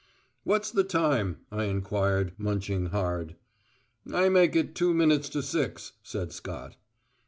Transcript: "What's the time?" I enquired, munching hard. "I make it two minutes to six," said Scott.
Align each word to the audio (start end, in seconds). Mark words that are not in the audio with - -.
"What's 0.43 0.71
the 0.71 0.83
time?" 0.83 1.41
I 1.51 1.65
enquired, 1.65 2.33
munching 2.39 2.87
hard. 2.87 3.35
"I 4.11 4.29
make 4.29 4.55
it 4.55 4.73
two 4.73 4.95
minutes 4.95 5.29
to 5.29 5.43
six," 5.43 5.91
said 6.01 6.31
Scott. 6.31 6.75